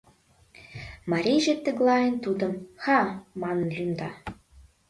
[1.11, 2.53] Марийже тыглайын тудым
[2.83, 2.99] Ха
[3.41, 4.09] манын лӱмда.